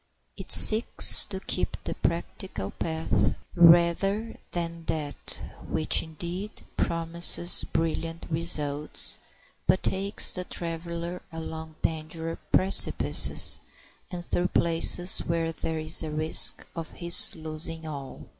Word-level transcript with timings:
It 0.35 0.51
seeks 0.51 1.25
to 1.25 1.39
keep 1.39 1.77
the 1.83 1.93
practical 1.93 2.71
path 2.71 3.35
rather 3.55 4.35
than 4.51 4.83
that 4.85 5.37
which, 5.69 6.01
indeed, 6.01 6.63
promises 6.75 7.63
brilliant 7.71 8.25
results, 8.27 9.19
but 9.67 9.83
takes 9.83 10.33
the 10.33 10.43
traveler 10.43 11.21
along 11.31 11.75
dangerous 11.83 12.39
precipices 12.51 13.59
and 14.09 14.25
through 14.25 14.47
places 14.47 15.19
where 15.19 15.51
there 15.51 15.77
is 15.77 16.01
a 16.01 16.09
risk 16.09 16.65
of 16.75 16.93
his 16.93 17.35
losing 17.35 17.85
all. 17.85 18.25